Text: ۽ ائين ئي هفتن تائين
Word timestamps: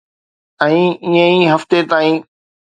۽ 0.65 0.67
ائين 1.07 1.19
ئي 1.41 1.45
هفتن 1.53 1.93
تائين 1.93 2.19